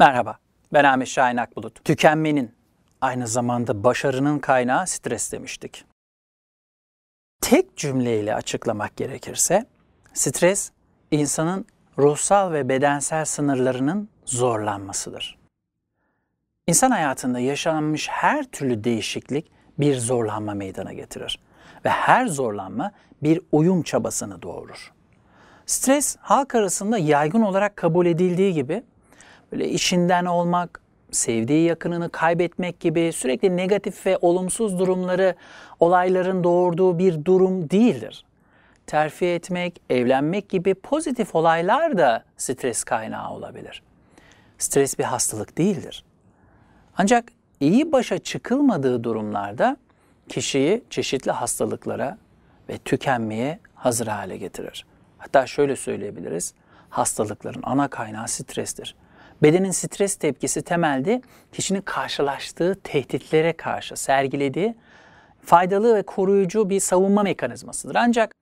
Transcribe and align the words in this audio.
Merhaba, 0.00 0.38
ben 0.72 0.84
Ahmet 0.84 1.08
Şahin 1.08 1.36
Akbulut. 1.36 1.84
Tükenmenin, 1.84 2.54
aynı 3.00 3.26
zamanda 3.26 3.84
başarının 3.84 4.38
kaynağı 4.38 4.86
stres 4.86 5.32
demiştik. 5.32 5.84
Tek 7.40 7.76
cümleyle 7.76 8.34
açıklamak 8.34 8.96
gerekirse, 8.96 9.66
stres 10.14 10.70
insanın 11.10 11.66
ruhsal 11.98 12.52
ve 12.52 12.68
bedensel 12.68 13.24
sınırlarının 13.24 14.08
zorlanmasıdır. 14.24 15.38
İnsan 16.66 16.90
hayatında 16.90 17.38
yaşanmış 17.38 18.08
her 18.08 18.44
türlü 18.44 18.84
değişiklik 18.84 19.52
bir 19.78 19.96
zorlanma 19.96 20.54
meydana 20.54 20.92
getirir 20.92 21.40
ve 21.84 21.88
her 21.88 22.26
zorlanma 22.26 22.92
bir 23.22 23.40
uyum 23.52 23.82
çabasını 23.82 24.42
doğurur. 24.42 24.92
Stres 25.66 26.16
halk 26.20 26.54
arasında 26.54 26.98
yaygın 26.98 27.42
olarak 27.42 27.76
kabul 27.76 28.06
edildiği 28.06 28.54
gibi 28.54 28.82
böyle 29.52 29.68
işinden 29.68 30.24
olmak, 30.24 30.80
sevdiği 31.10 31.68
yakınını 31.68 32.10
kaybetmek 32.10 32.80
gibi 32.80 33.12
sürekli 33.12 33.56
negatif 33.56 34.06
ve 34.06 34.18
olumsuz 34.20 34.78
durumları, 34.78 35.34
olayların 35.80 36.44
doğurduğu 36.44 36.98
bir 36.98 37.24
durum 37.24 37.70
değildir. 37.70 38.24
Terfi 38.86 39.26
etmek, 39.26 39.80
evlenmek 39.90 40.48
gibi 40.48 40.74
pozitif 40.74 41.34
olaylar 41.34 41.98
da 41.98 42.24
stres 42.36 42.84
kaynağı 42.84 43.30
olabilir. 43.30 43.82
Stres 44.58 44.98
bir 44.98 45.04
hastalık 45.04 45.58
değildir. 45.58 46.04
Ancak 46.96 47.24
iyi 47.60 47.92
başa 47.92 48.18
çıkılmadığı 48.18 49.04
durumlarda 49.04 49.76
kişiyi 50.28 50.84
çeşitli 50.90 51.30
hastalıklara 51.30 52.18
ve 52.68 52.78
tükenmeye 52.78 53.58
hazır 53.74 54.06
hale 54.06 54.36
getirir. 54.36 54.86
Hatta 55.18 55.46
şöyle 55.46 55.76
söyleyebiliriz. 55.76 56.54
Hastalıkların 56.90 57.60
ana 57.62 57.88
kaynağı 57.88 58.28
strestir. 58.28 58.94
Bedenin 59.42 59.70
stres 59.70 60.16
tepkisi 60.16 60.62
temelde 60.62 61.22
kişinin 61.52 61.80
karşılaştığı 61.80 62.78
tehditlere 62.84 63.52
karşı 63.52 63.96
sergilediği 63.96 64.74
faydalı 65.42 65.96
ve 65.96 66.02
koruyucu 66.02 66.70
bir 66.70 66.80
savunma 66.80 67.22
mekanizmasıdır. 67.22 67.94
Ancak 67.94 68.34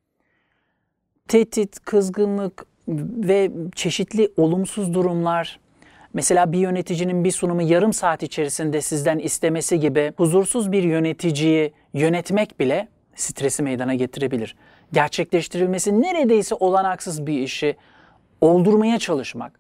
tehdit, 1.29 1.81
kızgınlık 1.81 2.67
ve 2.89 3.51
çeşitli 3.75 4.33
olumsuz 4.37 4.95
durumlar, 4.95 5.61
mesela 6.15 6.53
bir 6.53 6.59
yöneticinin 6.59 7.25
bir 7.25 7.31
sunumu 7.31 7.63
yarım 7.63 7.93
saat 7.93 8.23
içerisinde 8.23 8.81
sizden 8.81 9.19
istemesi 9.19 9.81
gibi 9.81 10.13
huzursuz 10.17 10.73
bir 10.73 10.83
yöneticiyi 10.83 11.73
yönetmek 11.95 12.61
bile 12.61 12.89
stresi 13.15 13.63
meydana 13.63 13.95
getirebilir. 13.95 14.57
Gerçekleştirilmesi 14.93 16.03
neredeyse 16.03 16.55
olanaksız 16.55 17.27
bir 17.27 17.39
işi 17.39 17.77
oldurmaya 18.41 18.99
çalışmak, 18.99 19.53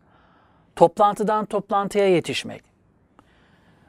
toplantıdan 0.76 1.46
toplantıya 1.46 2.08
yetişmek. 2.08 2.62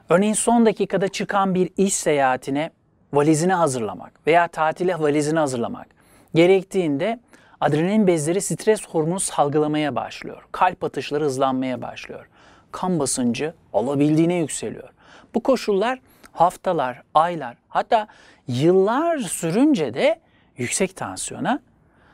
Örneğin 0.08 0.34
son 0.34 0.66
dakikada 0.66 1.08
çıkan 1.08 1.54
bir 1.54 1.70
iş 1.76 1.94
seyahatine 1.94 2.70
valizini 3.12 3.52
hazırlamak 3.52 4.26
veya 4.26 4.48
tatile 4.48 4.98
valizini 4.98 5.38
hazırlamak. 5.38 5.86
Gerektiğinde 6.34 7.20
adrenalin 7.60 8.06
bezleri 8.06 8.40
stres 8.40 8.88
hormonu 8.88 9.20
salgılamaya 9.20 9.96
başlıyor. 9.96 10.48
Kalp 10.52 10.84
atışları 10.84 11.24
hızlanmaya 11.24 11.82
başlıyor. 11.82 12.28
Kan 12.72 12.98
basıncı 12.98 13.54
alabildiğine 13.72 14.34
yükseliyor. 14.34 14.88
Bu 15.34 15.42
koşullar 15.42 15.98
haftalar, 16.32 17.02
aylar 17.14 17.56
hatta 17.68 18.06
yıllar 18.48 19.18
sürünce 19.18 19.94
de 19.94 20.20
yüksek 20.56 20.96
tansiyona, 20.96 21.60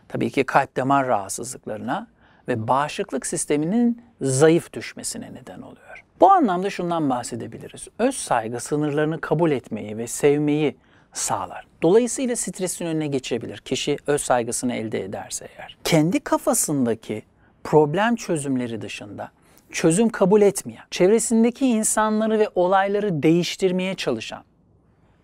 tabii 0.08 0.30
ki 0.30 0.44
kalp 0.44 0.76
damar 0.76 1.06
rahatsızlıklarına 1.06 2.06
ve 2.48 2.68
bağışıklık 2.68 3.26
sisteminin 3.26 4.02
zayıf 4.24 4.72
düşmesine 4.72 5.34
neden 5.34 5.62
oluyor. 5.62 6.04
Bu 6.20 6.30
anlamda 6.30 6.70
şundan 6.70 7.10
bahsedebiliriz. 7.10 7.88
Öz 7.98 8.14
saygı 8.14 8.60
sınırlarını 8.60 9.20
kabul 9.20 9.50
etmeyi 9.50 9.98
ve 9.98 10.06
sevmeyi 10.06 10.76
sağlar. 11.12 11.66
Dolayısıyla 11.82 12.36
stresin 12.36 12.86
önüne 12.86 13.06
geçebilir 13.06 13.58
kişi 13.58 13.96
öz 14.06 14.22
saygısını 14.22 14.74
elde 14.74 15.04
ederse 15.04 15.48
eğer. 15.56 15.76
Kendi 15.84 16.20
kafasındaki 16.20 17.22
problem 17.64 18.16
çözümleri 18.16 18.80
dışında 18.80 19.30
çözüm 19.72 20.08
kabul 20.08 20.42
etmeyen, 20.42 20.84
çevresindeki 20.90 21.66
insanları 21.66 22.38
ve 22.38 22.48
olayları 22.54 23.22
değiştirmeye 23.22 23.94
çalışan, 23.94 24.44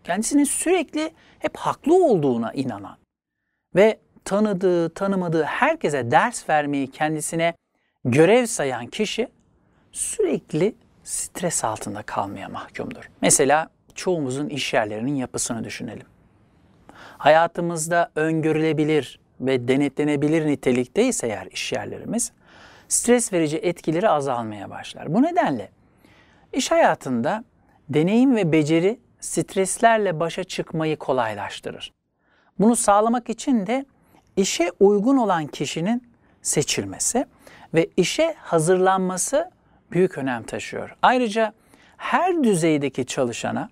kendisinin 0.04 0.44
sürekli 0.44 1.10
hep 1.38 1.56
haklı 1.56 2.04
olduğuna 2.04 2.52
inanan 2.52 2.96
ve 3.76 3.98
tanıdığı, 4.24 4.94
tanımadığı 4.94 5.42
herkese 5.42 6.10
ders 6.10 6.48
vermeyi 6.48 6.90
kendisine 6.90 7.54
görev 8.04 8.46
sayan 8.46 8.86
kişi 8.86 9.28
sürekli 9.92 10.74
stres 11.04 11.64
altında 11.64 12.02
kalmaya 12.02 12.48
mahkumdur. 12.48 13.10
Mesela 13.22 13.70
çoğumuzun 13.94 14.48
iş 14.48 14.74
yerlerinin 14.74 15.14
yapısını 15.14 15.64
düşünelim. 15.64 16.06
Hayatımızda 17.18 18.10
öngörülebilir 18.16 19.20
ve 19.40 19.68
denetlenebilir 19.68 20.46
nitelikteyse 20.46 21.26
eğer 21.26 21.46
iş 21.46 21.72
yerlerimiz, 21.72 22.32
stres 22.88 23.32
verici 23.32 23.56
etkileri 23.56 24.08
azalmaya 24.08 24.70
başlar. 24.70 25.14
Bu 25.14 25.22
nedenle 25.22 25.70
iş 26.52 26.70
hayatında 26.70 27.44
deneyim 27.88 28.36
ve 28.36 28.52
beceri 28.52 29.00
streslerle 29.20 30.20
başa 30.20 30.44
çıkmayı 30.44 30.96
kolaylaştırır. 30.96 31.92
Bunu 32.58 32.76
sağlamak 32.76 33.28
için 33.28 33.66
de 33.66 33.84
işe 34.36 34.70
uygun 34.80 35.16
olan 35.16 35.46
kişinin 35.46 36.09
seçilmesi 36.42 37.26
ve 37.74 37.88
işe 37.96 38.34
hazırlanması 38.38 39.50
büyük 39.92 40.18
önem 40.18 40.42
taşıyor. 40.42 40.96
Ayrıca 41.02 41.52
her 41.96 42.44
düzeydeki 42.44 43.06
çalışana 43.06 43.68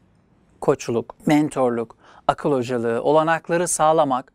koçluk, 0.61 1.27
mentorluk, 1.27 1.97
akıl 2.27 2.53
hocalığı, 2.53 3.03
olanakları 3.03 3.69
sağlamak 3.69 4.33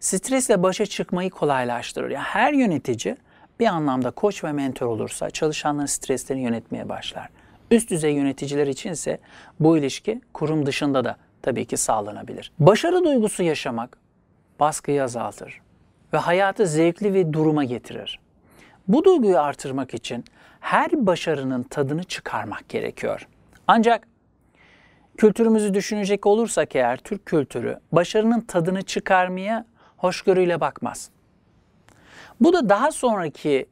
stresle 0.00 0.62
başa 0.62 0.86
çıkmayı 0.86 1.30
kolaylaştırır. 1.30 2.10
Yani 2.10 2.24
her 2.24 2.52
yönetici 2.52 3.16
bir 3.60 3.66
anlamda 3.66 4.10
koç 4.10 4.44
ve 4.44 4.52
mentor 4.52 4.86
olursa 4.86 5.30
çalışanların 5.30 5.86
streslerini 5.86 6.42
yönetmeye 6.42 6.88
başlar. 6.88 7.28
Üst 7.70 7.90
düzey 7.90 8.12
yöneticiler 8.12 8.66
içinse 8.66 9.18
bu 9.60 9.78
ilişki 9.78 10.20
kurum 10.34 10.66
dışında 10.66 11.04
da 11.04 11.16
tabii 11.42 11.66
ki 11.66 11.76
sağlanabilir. 11.76 12.52
Başarı 12.58 13.04
duygusu 13.04 13.42
yaşamak 13.42 13.98
baskıyı 14.60 15.04
azaltır 15.04 15.63
ve 16.14 16.18
hayatı 16.18 16.66
zevkli 16.66 17.14
ve 17.14 17.32
duruma 17.32 17.64
getirir. 17.64 18.20
Bu 18.88 19.04
duyguyu 19.04 19.38
artırmak 19.38 19.94
için 19.94 20.24
her 20.60 21.06
başarının 21.06 21.62
tadını 21.62 22.04
çıkarmak 22.04 22.68
gerekiyor. 22.68 23.28
Ancak 23.66 24.08
kültürümüzü 25.16 25.74
düşünecek 25.74 26.26
olursak 26.26 26.76
eğer 26.76 26.96
Türk 26.96 27.26
kültürü 27.26 27.80
başarının 27.92 28.40
tadını 28.40 28.82
çıkarmaya 28.82 29.66
hoşgörüyle 29.96 30.60
bakmaz. 30.60 31.10
Bu 32.40 32.52
da 32.52 32.68
daha 32.68 32.92
sonraki 32.92 33.66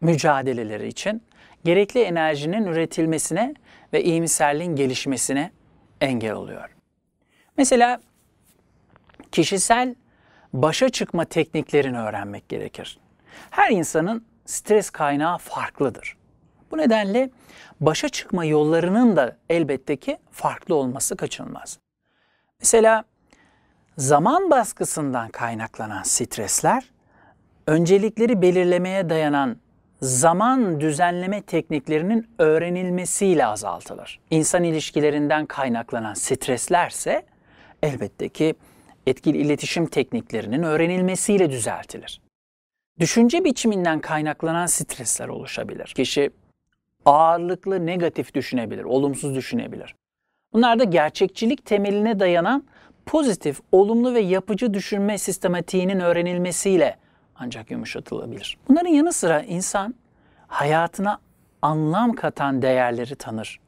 mücadeleleri 0.00 0.88
için 0.88 1.22
gerekli 1.64 2.00
enerjinin 2.00 2.64
üretilmesine 2.66 3.54
ve 3.92 4.04
iyimserliğin 4.04 4.76
gelişmesine 4.76 5.50
engel 6.00 6.32
oluyor. 6.32 6.76
Mesela 7.56 8.00
kişisel 9.32 9.94
başa 10.62 10.88
çıkma 10.88 11.24
tekniklerini 11.24 11.98
öğrenmek 11.98 12.48
gerekir. 12.48 12.98
Her 13.50 13.70
insanın 13.70 14.24
stres 14.44 14.90
kaynağı 14.90 15.38
farklıdır. 15.38 16.16
Bu 16.70 16.78
nedenle 16.78 17.30
başa 17.80 18.08
çıkma 18.08 18.44
yollarının 18.44 19.16
da 19.16 19.36
elbette 19.50 19.96
ki 19.96 20.18
farklı 20.30 20.74
olması 20.74 21.16
kaçınılmaz. 21.16 21.78
Mesela 22.60 23.04
zaman 23.98 24.50
baskısından 24.50 25.28
kaynaklanan 25.28 26.02
stresler 26.02 26.90
öncelikleri 27.66 28.42
belirlemeye 28.42 29.08
dayanan 29.08 29.56
zaman 30.02 30.80
düzenleme 30.80 31.42
tekniklerinin 31.42 32.30
öğrenilmesiyle 32.38 33.46
azaltılır. 33.46 34.20
İnsan 34.30 34.64
ilişkilerinden 34.64 35.46
kaynaklanan 35.46 36.14
streslerse 36.14 37.22
elbette 37.82 38.28
ki 38.28 38.54
etkili 39.06 39.38
iletişim 39.38 39.86
tekniklerinin 39.86 40.62
öğrenilmesiyle 40.62 41.50
düzeltilir. 41.50 42.20
Düşünce 43.00 43.44
biçiminden 43.44 44.00
kaynaklanan 44.00 44.66
stresler 44.66 45.28
oluşabilir. 45.28 45.86
Kişi 45.86 46.30
ağırlıklı 47.04 47.86
negatif 47.86 48.34
düşünebilir, 48.34 48.84
olumsuz 48.84 49.34
düşünebilir. 49.34 49.94
Bunlar 50.52 50.78
da 50.78 50.84
gerçekçilik 50.84 51.64
temeline 51.64 52.20
dayanan 52.20 52.64
pozitif, 53.06 53.60
olumlu 53.72 54.14
ve 54.14 54.20
yapıcı 54.20 54.74
düşünme 54.74 55.18
sistematiğinin 55.18 56.00
öğrenilmesiyle 56.00 56.96
ancak 57.36 57.70
yumuşatılabilir. 57.70 58.58
Bunların 58.68 58.90
yanı 58.90 59.12
sıra 59.12 59.40
insan 59.42 59.94
hayatına 60.46 61.18
anlam 61.62 62.12
katan 62.12 62.62
değerleri 62.62 63.14
tanır 63.16 63.60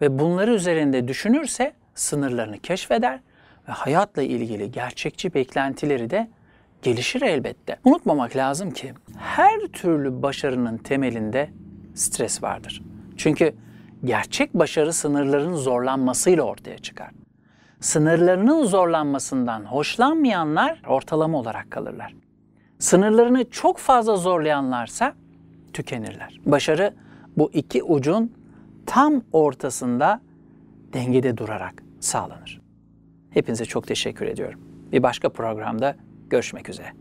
ve 0.00 0.18
bunları 0.18 0.54
üzerinde 0.54 1.08
düşünürse 1.08 1.72
sınırlarını 1.94 2.58
keşfeder 2.58 3.20
ve 3.68 3.72
hayatla 3.72 4.22
ilgili 4.22 4.70
gerçekçi 4.70 5.34
beklentileri 5.34 6.10
de 6.10 6.30
gelişir 6.82 7.22
elbette. 7.22 7.76
Unutmamak 7.84 8.36
lazım 8.36 8.70
ki 8.70 8.94
her 9.18 9.60
türlü 9.60 10.22
başarının 10.22 10.76
temelinde 10.76 11.50
stres 11.94 12.42
vardır. 12.42 12.82
Çünkü 13.16 13.54
gerçek 14.04 14.54
başarı 14.54 14.92
sınırların 14.92 15.54
zorlanmasıyla 15.54 16.42
ortaya 16.42 16.78
çıkar. 16.78 17.10
Sınırlarının 17.80 18.64
zorlanmasından 18.64 19.64
hoşlanmayanlar 19.64 20.82
ortalama 20.88 21.38
olarak 21.38 21.70
kalırlar. 21.70 22.14
Sınırlarını 22.78 23.50
çok 23.50 23.78
fazla 23.78 24.16
zorlayanlarsa 24.16 25.14
tükenirler. 25.72 26.40
Başarı 26.46 26.94
bu 27.36 27.50
iki 27.52 27.82
ucun 27.82 28.32
tam 28.86 29.22
ortasında 29.32 30.20
dengede 30.92 31.36
durarak 31.36 31.82
sağlanır. 32.00 32.61
Hepinize 33.34 33.64
çok 33.64 33.86
teşekkür 33.86 34.26
ediyorum. 34.26 34.60
Bir 34.92 35.02
başka 35.02 35.28
programda 35.28 35.96
görüşmek 36.30 36.68
üzere. 36.68 36.92